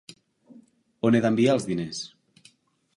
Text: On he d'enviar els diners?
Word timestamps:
On 1.09 1.19
he 1.19 1.23
d'enviar 1.27 1.55
els 1.59 1.71
diners? 1.73 2.03